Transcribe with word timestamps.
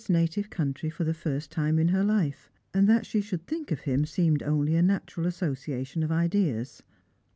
native 0.09 0.49
country 0.49 0.89
for 0.89 1.03
the 1.03 1.13
first 1.13 1.51
time 1.51 1.77
in 1.77 1.89
her 1.89 2.03
life, 2.03 2.49
and 2.73 2.87
tliat 2.89 3.05
she 3.05 3.21
should 3.21 3.45
think 3.45 3.69
of 3.71 3.81
him 3.81 4.03
seemed 4.03 4.41
only 4.41 4.75
a 4.75 4.81
natural 4.81 5.27
association 5.27 6.01
of 6.01 6.11
ideas. 6.11 6.81